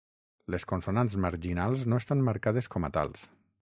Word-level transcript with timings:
Les 0.53 0.65
consonants 0.71 1.19
marginals 1.27 1.87
no 1.93 2.03
estan 2.05 2.27
marcades 2.35 2.75
com 2.77 2.89
a 2.89 2.95
tals. 2.99 3.33